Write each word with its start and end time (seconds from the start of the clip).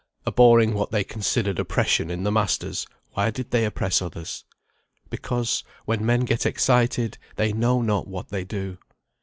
Abhorring 0.25 0.73
what 0.73 0.89
they 0.89 1.03
considered 1.03 1.59
oppression 1.59 2.09
in 2.09 2.23
the 2.23 2.31
masters, 2.31 2.87
why 3.11 3.29
did 3.29 3.51
they 3.51 3.65
oppress 3.65 4.01
others? 4.01 4.45
Because, 5.11 5.63
when 5.85 6.03
men 6.03 6.21
get 6.21 6.43
excited, 6.43 7.19
they 7.35 7.53
know 7.53 7.83
not 7.83 8.07
what 8.07 8.29
they 8.29 8.43
do. 8.43 8.79